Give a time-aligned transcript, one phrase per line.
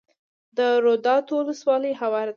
[0.57, 2.29] د روداتو ولسوالۍ هواره ده